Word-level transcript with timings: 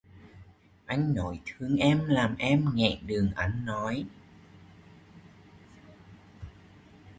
Anh 0.85 1.13
nói 1.15 1.39
thương 1.45 1.75
em 1.75 2.05
làm 2.05 2.35
em 2.39 2.65
nghẹn 2.73 3.07
đường 3.07 3.31
ăn 3.35 3.65
nói 3.65 4.05